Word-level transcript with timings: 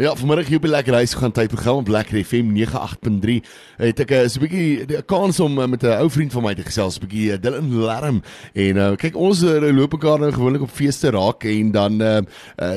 Ja, 0.00 0.14
vanmiddag 0.16 0.46
hier 0.46 0.56
op 0.56 0.62
die 0.64 0.70
Lekker 0.70 0.94
Huis 0.94 1.12
gaan 1.14 1.34
tyd 1.36 1.50
program 1.52 1.82
op 1.82 1.88
Lekker 1.92 2.24
FM 2.24 2.54
98.3. 2.56 3.34
Het 3.76 3.98
ek 4.00 4.14
eh, 4.16 4.22
so 4.24 4.40
'n 4.40 4.44
bietjie 4.46 4.86
die 4.88 5.02
kans 5.04 5.40
om 5.40 5.60
eh, 5.60 5.68
met 5.68 5.84
'n 5.84 6.00
ou 6.00 6.08
vriend 6.08 6.32
van 6.32 6.42
my 6.42 6.54
te 6.54 6.64
gesels, 6.64 6.96
'n 6.96 7.04
bietjie 7.04 7.32
eh, 7.32 7.38
Dylan 7.38 7.68
Larm. 7.74 8.22
En 8.54 8.76
uh, 8.76 8.96
kyk, 8.96 9.16
ons 9.16 9.42
uh, 9.42 9.60
loop 9.60 9.92
mekaar 9.92 10.18
nou 10.18 10.32
gewoonlik 10.32 10.62
op 10.62 10.70
feeste 10.72 11.10
raak 11.10 11.44
en 11.44 11.70
dan 11.70 12.00
uh, 12.00 12.20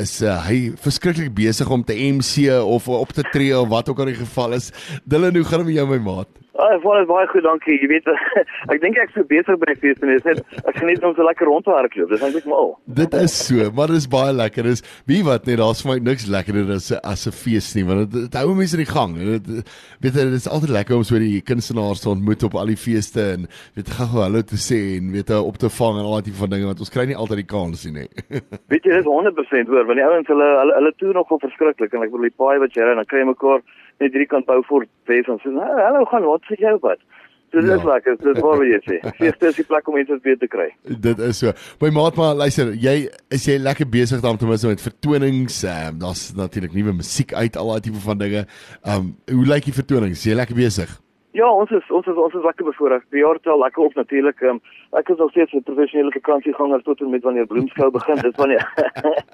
is 0.02 0.22
uh, 0.22 0.44
hy 0.48 0.74
verskriklik 0.76 1.34
besig 1.34 1.70
om 1.70 1.84
te 1.84 1.96
MC 1.96 2.52
of 2.60 2.88
op 2.88 3.14
te 3.14 3.24
tree 3.32 3.60
of 3.60 3.70
wat 3.70 3.90
ook 3.90 4.00
al 4.00 4.12
die 4.12 4.20
geval 4.20 4.52
is. 4.52 4.72
Dylan, 5.06 5.36
hoe 5.36 5.46
gaan 5.46 5.64
dit 5.64 5.68
met 5.68 5.76
jou 5.76 5.88
my 5.88 6.04
maat? 6.04 6.45
Ah, 6.56 6.70
ek 6.72 6.84
voel 6.86 7.04
baie 7.10 7.28
goed, 7.28 7.44
dankie. 7.44 7.76
Jy 7.82 7.88
weet, 7.92 8.06
ek 8.72 8.80
dink 8.80 8.96
ek 9.02 9.12
sou 9.12 9.26
besig 9.28 9.58
by 9.60 9.68
die 9.74 9.80
fees 9.82 10.00
en 10.00 10.12
net 10.14 10.40
ek 10.64 10.78
geniet 10.78 11.04
om 11.04 11.12
so 11.18 11.26
lekker 11.28 11.50
rond 11.52 11.66
te 11.68 11.74
hardloop. 11.74 12.14
Dis 12.14 12.24
eintlik 12.24 12.48
mal. 12.48 12.72
Dit 13.00 13.18
is 13.20 13.36
so, 13.36 13.68
maar 13.76 13.92
dit 13.92 14.00
is 14.00 14.08
baie 14.12 14.32
lekker. 14.32 14.70
Dis 14.72 14.84
wie 15.10 15.20
wat 15.28 15.50
net 15.50 15.60
daar's 15.60 15.84
vir 15.84 15.92
my 15.92 15.98
niks 16.06 16.30
lekkerder 16.32 16.78
as 16.78 16.88
as 17.02 17.28
'n 17.28 17.36
fees 17.36 17.74
nie, 17.76 17.84
want 17.84 18.08
dit 18.14 18.40
hou 18.40 18.56
mense 18.56 18.78
in 18.80 18.86
die 18.86 18.94
gang. 18.94 19.18
Dit 19.20 19.68
weet 20.00 20.16
dit 20.16 20.40
is 20.40 20.48
altyd 20.48 20.72
lekker 20.80 20.96
om 20.96 21.04
so 21.04 21.20
die 21.20 21.42
kunstenaars 21.44 22.06
te 22.06 22.10
ontmoet 22.10 22.48
op 22.48 22.56
al 22.56 22.72
die 22.72 22.80
feeste 22.80 23.22
en 23.36 23.48
weet 23.76 23.92
gou 23.92 24.08
hallo 24.16 24.42
te 24.42 24.56
sê 24.56 24.80
en 24.96 25.12
weet 25.12 25.36
op 25.36 25.58
te 25.60 25.68
vang 25.68 26.00
en 26.00 26.08
al 26.08 26.16
daai 26.16 26.28
tipe 26.30 26.40
van 26.40 26.56
dinge 26.56 26.72
want 26.72 26.80
ons 26.80 26.94
kry 26.94 27.06
nie 27.06 27.20
altyd 27.20 27.44
die 27.44 27.52
kans 27.52 27.84
nie, 27.84 27.94
nê. 28.00 28.06
weet 28.72 28.88
jy, 28.88 28.96
dis 28.96 29.12
100% 29.12 29.68
hoor, 29.68 29.86
want 29.86 30.00
die 30.00 30.08
ouens 30.08 30.32
hulle 30.32 30.48
hulle 30.62 30.78
hulle 30.80 30.94
toer 31.00 31.20
nogal 31.20 31.42
verskriklik 31.44 31.92
en 31.92 32.08
ek 32.08 32.14
bedoel 32.14 32.30
die 32.32 32.40
paai 32.40 32.60
wat 32.64 32.72
jy 32.72 32.86
ry 32.86 32.96
en 32.96 33.04
dan 33.04 33.12
kry 33.12 33.20
jy 33.24 33.34
mekaar 33.34 33.60
net 34.00 34.12
hierdie 34.12 34.30
kant 34.32 34.48
bou 34.48 34.60
voor 34.68 34.86
wees 35.10 35.30
ons 35.32 35.44
sê 35.46 35.52
hallo 35.56 36.04
gaan 36.12 36.28
wat 36.28 36.45
sê 36.48 36.60
jy 36.60 36.78
wat 36.82 37.00
So 37.56 37.62
dit 37.62 37.70
ja. 37.70 37.76
is 37.78 37.84
lekker, 37.88 38.16
dit 38.20 38.40
waar 38.44 38.64
jy 38.68 38.78
sê. 38.84 38.96
Feeste 39.16 39.48
is 39.48 39.58
die 39.62 39.66
plek 39.70 39.88
om 39.88 39.96
mense 39.96 40.18
weer 40.26 40.36
te 40.42 40.48
kry. 40.52 40.66
Dit 41.06 41.22
is 41.24 41.40
so. 41.40 41.54
My 41.80 41.92
maat 41.96 42.18
maar 42.20 42.34
luister, 42.36 42.74
jy 42.74 42.96
is 43.32 43.46
jy 43.48 43.56
lekker 43.62 43.88
besig 43.88 44.20
dan 44.26 44.40
ten 44.42 44.50
minste 44.50 44.68
met 44.68 44.84
vertonings. 44.84 45.62
Ehm 45.64 45.94
um, 45.94 46.02
daar's 46.04 46.26
natuurlik 46.36 46.76
nuwe 46.76 46.98
musiek 46.98 47.32
uit 47.32 47.56
al 47.56 47.72
daai 47.72 47.86
tipe 47.86 48.02
van 48.04 48.20
dinge. 48.20 48.44
Ehm 48.84 49.06
um, 49.06 49.38
hoe 49.38 49.48
lyk 49.54 49.70
die 49.70 49.78
vertonings? 49.78 50.26
Jy 50.28 50.36
lekker 50.36 50.58
besig? 50.58 50.92
Ja, 51.36 51.48
ons 51.52 51.72
is 51.76 51.88
ons 51.92 52.08
is 52.12 52.20
ons 52.26 52.36
is 52.36 52.44
lekker 52.48 52.68
bevoorreg. 52.74 53.06
Die 53.16 53.24
jaar 53.24 53.40
tel 53.44 53.64
lekker 53.64 53.88
op 53.88 53.96
natuurlik. 54.02 54.44
Um, 54.52 54.60
ek 55.00 55.14
is 55.14 55.22
nog 55.22 55.32
steeds 55.32 55.56
'n 55.56 55.64
professionele 55.64 56.12
vakansieganger 56.18 56.84
tot 56.84 57.00
en 57.02 57.10
met 57.16 57.24
wanneer 57.24 57.48
Bloemskou 57.48 57.92
begin. 57.92 58.20
Dit 58.20 58.36
wanneer 58.36 58.68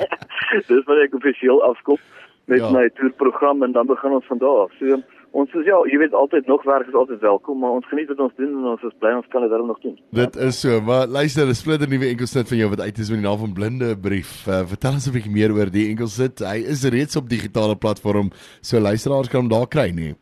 Dis 0.70 0.86
wanneer 0.86 1.08
ek 1.10 1.18
offisieel 1.18 1.64
afskop 1.64 2.00
met 2.46 2.60
ja. 2.60 2.70
my 2.70 2.90
toerprogram 2.90 3.64
en 3.64 3.72
dan 3.72 3.86
begin 3.86 4.12
ons 4.12 4.26
van 4.26 4.38
daar 4.38 4.66
af. 4.66 4.72
So 4.80 5.02
ons 5.32 5.54
is 5.60 5.66
ja, 5.66 5.78
jy 5.92 5.98
weet 6.02 6.16
altyd 6.18 6.48
nog 6.48 6.64
werk 6.68 6.88
is 6.88 6.98
altyd 6.98 7.20
welkom, 7.24 7.60
maar 7.60 7.78
ons 7.80 7.88
geniet 7.92 8.10
wat 8.12 8.24
ons 8.28 8.36
doen 8.40 8.52
en 8.60 8.72
ons 8.74 8.88
is 8.88 8.96
bly 9.00 9.14
ons 9.18 9.30
kan 9.34 9.46
dit 9.46 9.52
daarom 9.54 9.70
nog 9.72 9.80
doen. 9.84 9.98
Dit 10.18 10.40
is 10.48 10.60
so, 10.60 10.82
maar 10.82 11.08
luister, 11.08 11.48
'n 11.48 11.56
splinter 11.56 11.90
nuwe 11.90 12.12
enkelsit 12.14 12.48
van 12.48 12.58
jou 12.58 12.70
wat 12.70 12.82
uit 12.82 12.98
is 12.98 13.10
met 13.10 13.20
die 13.22 13.28
naam 13.28 13.38
van 13.38 13.54
Blinde 13.54 13.98
Brief. 13.98 14.48
Uh, 14.48 14.66
vertel 14.74 14.98
ons 15.00 15.08
'n 15.08 15.16
bietjie 15.16 15.32
meer 15.32 15.54
oor 15.54 15.72
die 15.72 15.90
enkelsit. 15.90 16.40
Hy 16.40 16.60
is 16.74 16.84
reeds 16.84 17.16
op 17.16 17.30
digitale 17.30 17.76
platform, 17.76 18.32
so 18.62 18.80
luisteraars 18.80 19.30
kan 19.30 19.42
hom 19.42 19.50
daar 19.50 19.68
kry, 19.68 19.90
nie? 19.92 20.16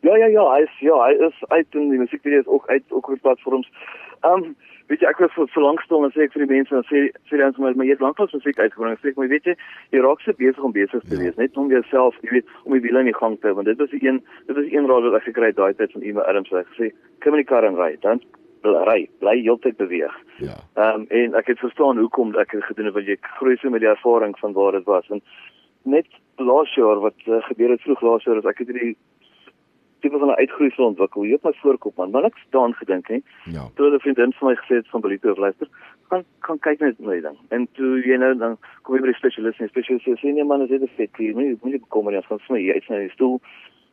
Ja, 0.00 0.16
ja, 0.16 0.26
ja, 0.26 0.44
hy 0.54 0.62
is 0.62 0.80
ja, 0.84 0.96
hy 1.02 1.14
is 1.26 1.44
uit 1.48 1.74
in 1.74 1.90
die 1.90 1.98
musiekvideo's 1.98 2.46
ook 2.46 2.68
uit 2.68 2.84
ook 2.88 3.08
op 3.08 3.20
platforms. 3.22 3.70
Ehm 4.20 4.44
um, 4.44 4.56
weet 4.88 5.02
jy 5.04 5.08
ek 5.10 5.18
was 5.20 5.34
vir 5.36 5.48
so 5.52 5.60
lank 5.60 5.82
stil 5.84 6.04
en 6.06 6.12
sê 6.14 6.24
ek 6.24 6.32
vir 6.32 6.44
die 6.46 6.54
mense 6.54 6.72
dan 6.72 6.86
sê 6.88 7.00
sê 7.28 7.40
dan 7.40 7.52
sommer 7.56 7.74
maar 7.76 7.88
jy 7.88 7.96
het 7.96 8.04
lanklaas 8.04 8.32
musiek 8.36 8.60
uitgebring. 8.62 8.96
Sê 9.02 9.10
ek 9.10 9.18
maar 9.20 9.28
weet 9.32 9.50
jy 9.50 9.54
jy 9.92 10.02
raak 10.04 10.22
se 10.24 10.32
besig 10.38 10.64
om 10.64 10.74
besig 10.76 11.04
te 11.04 11.18
wees 11.20 11.34
ja. 11.34 11.42
net 11.42 11.58
om 11.60 11.68
jouself 11.72 12.16
jy 12.24 12.38
weet 12.38 12.54
om 12.64 12.76
die 12.76 12.84
wiele 12.86 13.02
in 13.04 13.10
die 13.10 13.18
gang 13.18 13.36
te 13.36 13.50
hou. 13.50 13.58
Want 13.58 13.68
dit 13.68 13.82
was 13.82 13.92
die 13.92 14.00
een 14.06 14.22
dit 14.46 14.56
was 14.56 14.70
een 14.70 14.88
raad 14.88 15.08
wat 15.08 15.18
ek 15.20 15.28
gekry 15.28 15.50
het 15.52 15.58
daai 15.58 15.74
tyd 15.80 15.92
van 15.96 16.06
Emma 16.12 16.24
Adams 16.30 16.54
wat 16.54 16.70
gesê 16.72 16.92
kom 17.24 17.36
in 17.36 17.42
die 17.42 17.50
kar 17.50 17.66
en 17.68 17.76
ry. 17.76 17.90
Dan 18.06 18.22
ry 18.64 19.08
bly 19.20 19.36
heeltyd 19.42 19.76
beweeg. 19.82 20.14
Ja. 20.38 20.56
Ehm 20.78 21.02
um, 21.02 21.06
en 21.20 21.36
ek 21.42 21.52
het 21.52 21.62
verstaan 21.66 21.98
hoekom 21.98 22.34
ek 22.38 22.56
het 22.56 22.64
gedoen 22.70 22.92
want 22.96 23.06
jy 23.06 23.18
groei 23.38 23.58
so 23.58 23.70
met 23.70 23.84
die 23.84 23.92
ervaring 23.92 24.38
van 24.38 24.56
waar 24.56 24.78
dit 24.78 24.88
was. 24.88 25.10
En 25.10 25.22
net 25.84 26.08
laas 26.36 26.74
jaar 26.74 27.00
wat 27.04 27.18
uh, 27.26 27.42
gebeur 27.50 27.76
het 27.76 27.82
vroeg 27.82 28.02
laas 28.02 28.24
jaar 28.24 28.40
as 28.40 28.48
ek 28.48 28.64
het 28.64 28.72
hierdie 28.72 28.96
tipe 30.00 30.18
van 30.18 30.28
'n 30.28 30.40
uitgroeisel 30.42 30.84
ontwikkel. 30.84 31.24
Jy 31.24 31.32
het 31.32 31.44
my 31.44 31.52
voorkop 31.62 31.96
man, 31.96 32.10
maar 32.10 32.24
ek 32.24 32.38
staan 32.46 32.74
gedink 32.74 33.08
hè. 33.08 33.18
Ja. 33.44 33.68
Toe 33.74 33.90
'n 33.90 34.00
vriendin 34.00 34.32
vir 34.32 34.48
my 34.48 34.54
gesê 34.56 34.74
het 34.76 34.88
van 34.88 35.00
Belito 35.00 35.30
of 35.30 35.38
luister, 35.38 35.68
kan 36.08 36.24
kan 36.40 36.58
kyk 36.58 36.80
net 36.80 36.98
my 36.98 37.20
ding. 37.20 37.38
En 37.48 37.68
toe 37.72 38.00
jy 38.04 38.16
nou 38.16 38.34
dan 38.38 38.56
kom 38.82 38.96
jy 38.96 39.00
by 39.00 39.12
die 39.12 39.20
spesialis 39.20 39.58
en 39.60 39.68
spesialis 39.68 40.04
sê 40.04 40.32
nee 40.32 40.44
man, 40.44 40.66
dit 40.66 40.82
is 40.82 40.96
fit. 40.96 41.10
Jy 41.18 41.32
moet 41.34 41.64
moet 41.64 41.88
kom 41.88 42.04
maar 42.04 42.16
ons 42.20 42.26
gaan 42.26 42.44
smy 42.46 42.60
jy 42.64 42.76
iets 42.76 42.88
na 42.88 42.98
die 42.98 43.14
stoel. 43.16 43.40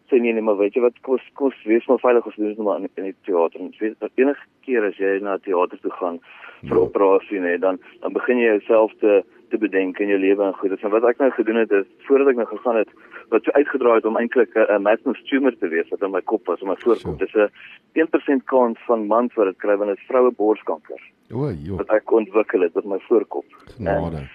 Sê 0.10 0.20
nee 0.22 0.34
nee, 0.34 0.42
maar 0.42 0.58
weet 0.58 0.76
jy 0.76 0.82
wat 0.82 1.00
kos 1.02 1.22
kos 1.34 1.56
wees 1.66 1.88
maar 1.88 2.00
veilig 2.00 2.28
as 2.28 2.36
jy 2.36 2.56
doen 2.56 2.66
maar 2.66 2.78
in 2.80 2.90
die 2.96 3.16
teater. 3.28 3.60
En 3.60 3.74
weet 3.80 4.00
dat 4.00 4.12
enige 4.16 4.46
keer 4.62 4.86
as 4.86 4.98
jy 4.98 5.20
na 5.22 5.38
teater 5.38 5.80
toe 5.82 5.92
gaan 5.92 6.20
vir 6.62 6.78
ja. 6.78 6.84
operasie 6.84 7.40
nê, 7.40 7.58
dan 7.60 7.80
dan 8.02 8.14
begin 8.14 8.38
jy 8.38 8.52
jouself 8.58 8.94
te 9.00 9.24
te 9.50 9.58
bedenk 9.58 10.00
in 10.00 10.08
jou 10.08 10.20
lewe 10.20 10.44
en 10.44 10.54
goed. 10.54 10.70
Dis 10.70 10.82
wat 10.82 11.04
ek 11.10 11.18
nou 11.18 11.32
gedoen 11.32 11.56
het 11.56 11.72
is 11.72 11.86
voordat 12.08 12.28
ek 12.28 12.36
nou 12.36 12.48
gegaan 12.48 12.80
het 12.82 12.90
wat 13.30 13.44
so 13.44 13.52
uitgedraai 13.52 13.96
het 13.96 14.06
om 14.06 14.18
eintlik 14.18 14.56
'n 14.56 14.82
massive 14.82 15.24
tumor 15.30 15.58
te 15.58 15.68
wees 15.68 15.90
wat 15.90 16.02
in 16.02 16.12
my 16.12 16.22
kop 16.22 16.46
was, 16.46 16.62
in 16.62 16.68
my 16.68 16.78
voorkop. 16.80 17.20
Dis 17.20 17.34
'n 17.34 17.50
1% 17.94 18.46
kans 18.46 18.78
van 18.86 19.08
mans 19.08 19.34
wat 19.34 19.46
dit 19.46 19.58
kry 19.58 19.76
wanneer 19.78 19.96
'n 19.96 20.08
vroue 20.08 20.32
borskanker. 20.32 21.02
O, 21.34 21.52
joh. 21.52 21.78
Wat 21.78 21.90
ek 21.90 22.12
ontwikkel 22.12 22.62
het 22.62 22.74
met 22.76 22.86
my 22.86 23.00
voorkop. 23.00 23.46
Genade. 23.78 24.18
En, 24.18 24.30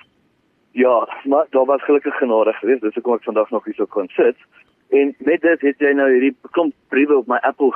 ja, 0.72 1.08
maar 1.24 1.46
daar 1.50 1.64
was 1.64 1.84
gelukkig 1.84 2.14
genade 2.14 2.52
geweest. 2.52 2.80
Dis 2.80 2.94
hoekom 2.94 3.14
ek 3.14 3.22
vandag 3.22 3.50
nog 3.50 3.64
hier 3.64 3.74
so 3.74 3.86
kon 3.86 4.08
sit. 4.08 4.36
En 4.90 5.14
met 5.18 5.40
dit 5.40 5.60
het 5.60 5.78
jy 5.78 5.90
nou 5.94 6.08
hierdie 6.10 6.32
klomp 6.50 6.74
briewe 6.90 7.20
op 7.20 7.28
my 7.30 7.36
Apple 7.46 7.70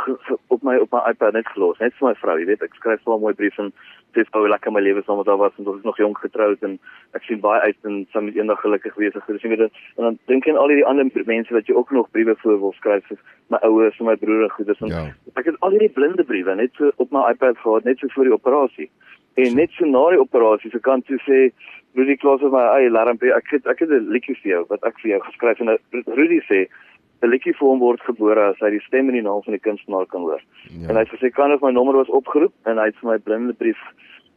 op 0.54 0.62
my 0.66 0.74
op 0.82 0.90
my 0.90 1.02
iPad 1.10 1.36
net 1.36 1.46
gelos, 1.54 1.78
net 1.78 1.94
vir 2.00 2.08
my 2.08 2.14
vrou, 2.18 2.34
jy 2.40 2.48
weet, 2.48 2.64
ek 2.66 2.74
skryf 2.74 3.02
so 3.04 3.14
'n 3.14 3.22
mooi 3.22 3.34
brief 3.38 3.58
en 3.62 3.70
sê 4.14 4.24
hoe 4.32 4.48
lekker 4.48 4.72
my 4.72 4.80
lewe 4.80 5.02
saam 5.02 5.16
met 5.16 5.26
haar 5.26 5.38
was 5.38 5.52
en 5.58 5.66
ons 5.66 5.78
is 5.78 5.86
nog 5.86 5.96
jonk 5.96 6.18
getroud 6.18 6.62
en 6.62 6.78
ek 7.14 7.22
sien 7.22 7.40
baie 7.40 7.60
uit 7.60 7.76
en 7.82 8.06
saam 8.10 8.24
met 8.24 8.34
eendag 8.34 8.60
gelukkig 8.60 8.94
wees. 8.94 9.14
Ek 9.14 9.30
sien 9.38 9.50
weer 9.50 9.62
en 9.62 10.02
dan 10.06 10.18
dink 10.26 10.46
ek 10.46 10.54
aan 10.54 10.58
al 10.58 10.74
die 10.74 10.86
ander 10.86 11.06
mense 11.24 11.54
wat 11.54 11.66
jy 11.66 11.74
ook 11.74 11.90
nog 11.90 12.10
briewe 12.10 12.34
voor 12.42 12.58
wil 12.58 12.72
skryf, 12.72 13.06
soos 13.06 13.22
my 13.48 13.58
ouers 13.62 13.98
en 13.98 14.06
my 14.06 14.16
broer 14.16 14.42
en 14.42 14.50
goeders 14.50 14.80
en 14.80 14.88
ja. 14.88 15.04
ek 15.34 15.46
het 15.46 15.60
al 15.60 15.70
hierdie 15.70 15.94
blinde 15.94 16.24
briewe 16.24 16.54
net 16.54 16.74
so 16.74 16.90
op 16.96 17.10
my 17.10 17.30
iPad 17.30 17.58
gehad, 17.58 17.84
net 17.84 17.98
so 17.98 18.08
vir 18.08 18.24
die 18.24 18.34
operasie. 18.34 18.90
En 19.34 19.54
net 19.54 19.70
so 19.70 19.86
na 19.86 20.10
die 20.10 20.20
operasie, 20.20 20.70
so 20.70 20.78
kan 20.78 21.02
jy 21.06 21.18
sê 21.26 21.38
Rudy 21.94 22.16
Klaus 22.16 22.42
of 22.42 22.50
my 22.50 22.62
eie 22.74 22.90
larmpie, 22.90 23.30
ek 23.30 23.50
het 23.50 23.66
ek 23.66 23.78
het 23.78 23.90
'n 23.90 24.10
liedjie 24.10 24.34
vir 24.42 24.50
jou 24.50 24.64
wat 24.68 24.82
ek 24.82 24.98
vir 24.98 25.10
jou 25.10 25.20
geskryf 25.30 25.60
en 25.60 25.78
Rudy 25.92 26.40
sê 26.50 26.66
'n 27.24 27.30
liedjie 27.32 27.54
vir 27.56 27.68
hom 27.68 27.80
word 27.80 28.02
gebore 28.04 28.42
as 28.50 28.60
hy 28.60 28.70
die 28.74 28.84
stem 28.84 29.08
en 29.08 29.16
die 29.18 29.24
naam 29.24 29.42
van 29.46 29.56
die 29.56 29.64
kunstenaar 29.66 30.06
kan 30.12 30.26
hoor. 30.28 30.42
Ja. 30.68 30.88
En 30.88 30.96
hy 30.96 31.04
het 31.04 31.14
gesê 31.14 31.30
kan 31.32 31.52
of 31.52 31.62
my 31.62 31.72
nommer 31.72 31.96
was 31.96 32.12
opgeroep 32.20 32.52
en 32.68 32.78
hy 32.78 32.86
het 32.90 33.00
vir 33.00 33.10
my 33.10 33.18
blinde 33.18 33.54
brief 33.54 33.80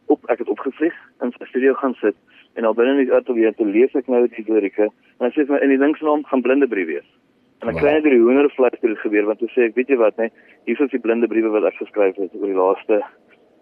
op 0.06 0.24
ek 0.32 0.38
het 0.38 0.48
opgevlieg 0.48 0.96
in 1.22 1.32
sy 1.36 1.44
studio 1.50 1.74
gaan 1.74 1.94
sit 2.00 2.16
en 2.56 2.64
al 2.64 2.74
binne 2.74 3.04
die 3.04 3.12
ateljee 3.12 3.52
te 3.54 3.64
lees 3.64 3.94
ek 3.94 4.08
nou 4.08 4.24
die 4.26 4.44
lirieke 4.48 4.88
en 4.88 5.26
hy 5.26 5.32
sê 5.34 5.44
vir 5.44 5.56
my 5.56 5.60
in 5.66 5.74
die 5.74 5.82
linksnaam 5.84 6.24
gaan 6.30 6.42
blinde 6.42 6.68
brief 6.70 6.88
wees. 6.88 7.08
En 7.60 7.68
ek 7.68 7.78
wow. 7.78 7.82
kry 7.82 7.92
net 7.92 8.06
die 8.06 8.22
hoendervleis 8.22 8.80
het 8.80 8.98
gebeur 9.04 9.28
want 9.28 9.40
hy 9.44 9.50
sê 9.52 9.68
ek 9.68 9.76
weet 9.76 9.92
jy 9.92 10.00
wat 10.00 10.16
nê 10.16 10.30
hier 10.64 10.80
is 10.80 10.94
die 10.94 11.04
blinde 11.04 11.28
briewe 11.28 11.52
wat 11.52 11.68
ek 11.68 11.80
geskryf 11.82 12.16
het 12.16 12.34
oor 12.40 12.48
die 12.48 12.60
laaste 12.62 13.02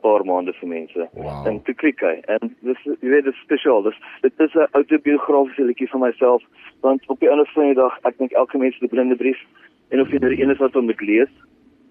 paar 0.06 0.24
maande 0.24 0.54
vir 0.60 0.68
mense. 0.68 1.08
Wow. 1.12 1.46
En 1.50 1.62
te 1.68 1.74
klik 1.82 2.00
hy. 2.06 2.14
En 2.36 2.54
dis 2.70 2.86
jy 2.86 3.12
weet 3.14 3.28
dit 3.28 3.42
spesiaal. 3.42 3.82
Dis 3.90 4.00
dit 4.22 4.46
is 4.46 4.54
'n 4.54 4.68
autobiografiese 4.80 5.68
liedjie 5.70 5.90
van 5.94 6.06
myself 6.06 6.42
want 6.80 7.06
op 7.08 7.20
die 7.20 7.30
ander 7.30 7.48
van 7.54 7.70
die 7.70 7.74
dag 7.74 7.98
ek 8.02 8.18
dink 8.18 8.32
elke 8.32 8.58
mens 8.58 8.74
het 8.74 8.84
'n 8.90 8.94
blinde 8.94 9.16
brief 9.16 9.40
en 9.88 10.00
of 10.00 10.10
jy 10.10 10.18
nou 10.18 10.34
die 10.34 10.42
een 10.42 10.50
is 10.50 10.62
wat 10.64 10.74
hom 10.74 10.84
moet 10.90 11.00
lees 11.00 11.32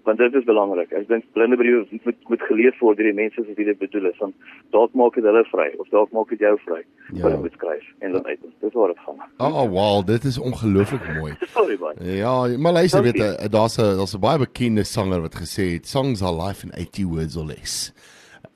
want 0.06 0.18
dit 0.22 0.34
is 0.38 0.44
belangrik. 0.46 0.92
Ek 0.94 1.08
dink 1.10 1.24
blinde 1.34 1.58
briewe 1.58 1.82
moet 2.06 2.28
moet 2.30 2.42
gelees 2.48 2.76
word 2.78 3.00
deur 3.00 3.08
die 3.10 3.16
mense 3.16 3.42
wat 3.42 3.58
dit 3.58 3.78
bedoel 3.80 4.10
is. 4.12 4.18
Want 4.22 4.34
dalk 4.74 4.94
maak 4.98 5.18
dit 5.18 5.26
hulle 5.26 5.42
vry 5.50 5.68
of 5.82 5.88
dalk 5.94 6.12
maak 6.14 6.30
dit 6.34 6.44
jou 6.46 6.54
vry. 6.64 6.82
Ja. 7.10 7.32
Jy 7.32 7.40
moet 7.42 7.56
skryf 7.58 7.88
en 8.06 8.14
dan 8.14 8.28
uit. 8.30 8.44
Dis 8.62 8.76
waar 8.78 8.94
dit 8.94 9.02
gaan. 9.06 9.24
Oh, 9.42 9.64
wow, 9.74 9.96
dit 10.06 10.28
is 10.30 10.38
ongelooflik 10.38 11.08
mooi. 11.18 11.32
Sorry 11.56 11.78
man. 11.82 11.98
Ja, 12.06 12.34
maar 12.58 12.78
luister 12.78 13.02
weet 13.02 13.18
jy, 13.22 13.32
daar's 13.50 13.78
'n 13.78 13.96
daar's 13.98 14.14
'n 14.14 14.22
baie 14.22 14.38
bekende 14.38 14.84
sanger 14.84 15.20
wat 15.26 15.34
gesê 15.34 15.74
het 15.74 15.86
songs 15.86 16.22
are 16.22 16.36
life 16.46 16.62
in 16.64 16.72
80 16.72 17.10
words 17.10 17.36
or 17.36 17.44
less. 17.44 17.92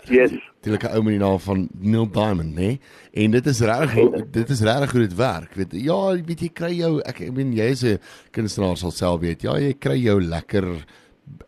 Yes. 0.09 0.33
Die 0.61 0.73
lekker 0.73 0.93
ou 0.95 1.03
met 1.03 1.17
die 1.17 1.21
naam 1.21 1.39
van 1.41 1.69
Neil 1.79 2.07
Diamond, 2.11 2.55
né? 2.55 2.61
Nee? 2.61 2.81
En 3.13 3.31
dit 3.31 3.47
is 3.47 3.61
regtig 3.61 4.25
dit 4.31 4.49
is 4.49 4.61
regtig 4.61 4.91
hoe 4.93 5.01
dit 5.01 5.15
werk. 5.15 5.55
Weet 5.55 5.73
ja, 5.73 6.01
weet 6.25 6.41
jy 6.41 6.51
kry 6.53 6.73
jou 6.79 7.01
ek 7.01 7.21
ek 7.27 7.33
meen 7.33 7.53
jy 7.53 7.71
is 7.75 7.85
'n 7.85 7.99
kunstenaar 8.31 8.77
sal 8.77 8.91
self 8.91 9.21
weet. 9.21 9.43
Ja, 9.43 9.59
jy 9.59 9.75
kry 9.79 9.99
jou 9.99 10.21
lekker 10.21 10.87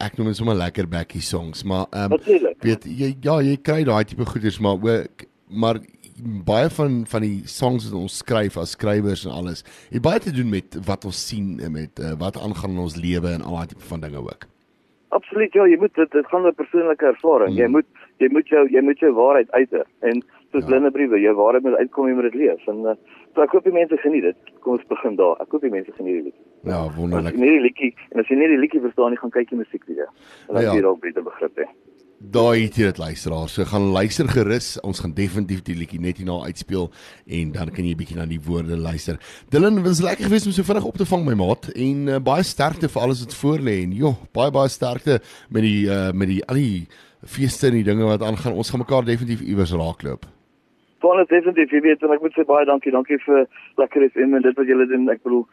ek 0.02 0.16
noem 0.18 0.32
dit 0.32 0.38
sommer 0.38 0.58
lekker 0.58 0.88
backie 0.88 1.22
songs, 1.24 1.64
maar 1.64 1.86
ehm 1.90 2.12
um, 2.12 2.46
weet 2.62 2.86
jy 2.86 3.14
ja, 3.20 3.40
jy 3.42 3.56
kry 3.62 3.82
daai 3.84 4.04
tipe 4.04 4.26
goeders 4.26 4.60
maar 4.62 4.78
ook 4.80 5.26
maar 5.52 5.80
baie 6.44 6.68
van 6.70 7.02
van 7.06 7.24
die 7.24 7.42
songs 7.50 7.88
wat 7.88 7.98
ons 7.98 8.16
skryf 8.22 8.56
as 8.60 8.74
skrywers 8.76 9.24
en 9.26 9.32
alles, 9.32 9.64
het 9.90 10.02
baie 10.04 10.20
te 10.20 10.32
doen 10.34 10.50
met 10.52 10.78
wat 10.86 11.04
ons 11.08 11.18
sien 11.28 11.58
en 11.60 11.72
met 11.72 11.98
uh, 11.98 12.14
wat 12.20 12.38
aangaan 12.38 12.76
in 12.76 12.84
ons 12.86 12.96
lewe 12.96 13.32
en 13.32 13.42
al 13.42 13.58
daai 13.58 13.72
tipe 13.72 13.88
van 13.88 14.04
dinge 14.04 14.22
ook. 14.22 14.46
Absoluut 15.08 15.52
ja, 15.52 15.66
jy 15.68 15.78
moet 15.80 15.94
dit 15.94 16.12
dit 16.12 16.30
gaan 16.30 16.46
oor 16.48 16.56
persoonlike 16.56 17.06
ervaring. 17.14 17.52
Mm. 17.52 17.60
Jy 17.60 17.68
moet 17.74 17.88
jy 18.22 18.30
moet 18.32 18.48
jou 18.48 18.62
jy 18.70 18.82
moet 18.86 19.02
jou 19.02 19.12
waarheid 19.16 19.50
uiter 19.50 19.86
en 20.08 20.22
soos 20.52 20.64
ja. 20.64 20.68
blinde 20.68 20.92
briewe, 20.94 21.20
jou 21.20 21.34
waarheid 21.38 21.64
moet 21.66 21.78
uitkom 21.80 22.08
jy 22.08 22.16
moet 22.18 22.28
dit 22.30 22.40
lees. 22.42 22.66
En 22.70 22.82
uh, 22.92 22.96
so 23.34 23.44
ek 23.44 23.54
hoop 23.56 23.68
die 23.68 23.74
mense 23.74 24.00
geniet 24.04 24.28
dit. 24.28 24.52
Kom 24.64 24.76
ons 24.76 24.88
begin 24.90 25.16
daar. 25.20 25.40
Ek 25.44 25.54
hoop 25.54 25.64
die 25.64 25.72
mense 25.72 25.94
geniet 25.96 26.28
dit. 26.28 26.36
Ja, 26.68 26.84
wonderlik. 26.96 27.38
Nie 27.40 27.56
die 27.56 27.64
liedjie 27.68 27.94
en 28.12 28.22
as 28.22 28.28
jy 28.30 28.38
nie 28.40 28.52
die 28.52 28.60
liedjie 28.60 28.84
verstaan 28.84 29.14
nie, 29.14 29.20
gaan 29.22 29.34
kyk 29.34 29.50
die 29.54 29.62
musiekvideo. 29.62 30.10
En 30.48 30.58
dan 30.58 30.68
ja. 30.68 30.76
jy 30.76 30.84
dalk 30.84 31.00
beter 31.02 31.24
begrip 31.26 31.64
hê. 31.64 31.68
Daai 32.22 32.68
het 32.68 32.76
jy 32.78 32.86
dit 32.86 32.98
luisteraar. 33.02 33.48
So 33.50 33.66
gaan 33.66 33.88
luister 33.90 34.28
gerus. 34.30 34.76
Ons 34.86 35.00
gaan 35.02 35.14
definitief 35.16 35.64
die 35.66 35.74
liedjie 35.74 35.98
net 36.00 36.20
hierna 36.20 36.36
uitspeel 36.46 36.86
en 37.26 37.54
dan 37.56 37.72
kan 37.74 37.88
jy 37.88 37.96
bietjie 37.98 38.18
na 38.18 38.28
die 38.30 38.38
woorde 38.46 38.78
luister. 38.78 39.18
Dylan, 39.50 39.80
was 39.82 40.04
lekker 40.04 40.28
geweest 40.28 40.46
om 40.46 40.54
so 40.54 40.62
vinnig 40.68 40.86
op 40.86 41.00
te 41.00 41.08
vang 41.08 41.24
my 41.26 41.34
maat 41.40 41.72
en 41.72 42.04
uh, 42.06 42.20
baie 42.22 42.44
sterkte 42.46 42.92
vir 42.92 43.02
alles 43.02 43.24
wat 43.24 43.34
voor 43.40 43.64
lê 43.66 43.80
en 43.82 43.96
joh, 43.96 44.14
baie 44.36 44.54
baie 44.54 44.70
sterkte 44.70 45.18
met 45.50 45.66
die 45.66 45.88
uh, 45.90 46.12
met 46.14 46.30
die 46.30 46.38
al 46.46 46.60
die 46.62 46.86
feeste 47.26 47.72
en 47.72 47.80
die 47.80 47.88
dinge 47.90 48.06
wat 48.06 48.22
aangaan. 48.22 48.54
Ons 48.54 48.70
gaan 48.70 48.84
mekaar 48.84 49.08
definitief 49.08 49.42
iewers 49.42 49.74
raakloop. 49.74 50.28
Van 51.02 51.18
definitief, 51.26 51.72
jy 51.74 51.80
weet, 51.82 52.02
en 52.06 52.14
ek 52.14 52.22
moet 52.22 52.34
sê 52.38 52.44
baie 52.46 52.66
dankie. 52.68 52.92
Dankie 52.94 53.18
vir 53.24 53.46
lekker 53.80 54.04
FM 54.06 54.36
en 54.38 54.44
dit 54.44 54.58
wat 54.58 54.68
julle 54.70 54.86
doen. 54.86 55.08
Ek 55.10 55.22
bedoel 55.26 55.46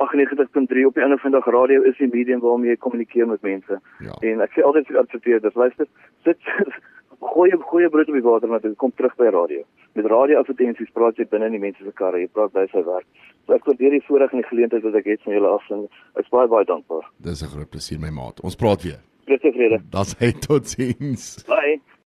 98.3 0.00 0.86
op 0.88 0.94
die 0.96 1.02
einde 1.04 1.18
van 1.22 1.30
die 1.30 1.38
dag 1.38 1.48
radio 1.52 1.82
is 1.82 1.98
die 2.00 2.08
medium 2.08 2.40
waarmee 2.40 2.72
jy 2.72 2.76
kommunikeer 2.80 3.28
met 3.28 3.42
mense. 3.46 3.80
Ja. 4.04 4.16
En 4.30 4.40
ek 4.44 4.56
sê 4.56 4.64
altyd 4.64 4.88
vir 4.88 5.00
adverteerders, 5.02 5.54
luister, 5.54 5.88
sit 6.24 6.40
goeie 7.32 7.56
goeie 7.70 7.88
brood 7.92 8.08
op 8.08 8.18
die 8.18 8.24
water 8.24 8.50
want 8.52 8.64
dit 8.66 8.76
kom 8.80 8.92
terug 8.96 9.14
by 9.20 9.30
radio. 9.34 9.64
Met 9.98 10.08
radio 10.12 10.40
advertensies 10.42 10.92
praat 10.96 11.20
jy 11.20 11.28
binne 11.30 11.50
in 11.50 11.58
die 11.58 11.62
mense 11.62 11.84
se 11.84 11.92
karre, 12.00 12.20
jy 12.20 12.30
praat 12.32 12.54
by 12.56 12.66
sy 12.72 12.82
werk. 12.88 13.06
So 13.46 13.56
ek 13.56 13.68
waardeer 13.68 13.98
die 13.98 14.04
voorreg 14.08 14.32
en 14.34 14.42
die 14.42 14.48
geleentheid 14.50 14.86
wat 14.88 15.00
ek 15.00 15.10
het 15.12 15.26
van 15.26 15.36
julle 15.38 15.52
af 15.58 15.68
en 15.76 15.84
ek 16.16 16.24
is 16.24 16.32
baie 16.34 16.50
baie 16.50 16.68
dankbaar. 16.68 17.04
Dis 17.22 17.44
'n 17.44 17.52
groot 17.54 17.70
plesier 17.70 18.00
my 18.00 18.10
maat. 18.10 18.40
Ons 18.40 18.56
praat 18.56 18.82
weer. 18.82 19.00
Groete 19.26 19.52
vrede. 19.52 19.82
Das 19.90 20.16
hy 20.18 20.32
tot 20.32 20.66
sins. 20.66 21.44
Bye. 21.46 21.80